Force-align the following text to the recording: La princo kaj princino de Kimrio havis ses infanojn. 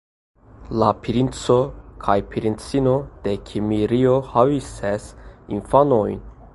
La 0.83 0.87
princo 1.01 1.57
kaj 2.05 2.15
princino 2.31 2.95
de 3.27 3.37
Kimrio 3.51 4.19
havis 4.33 4.75
ses 4.83 5.11
infanojn. 5.59 6.23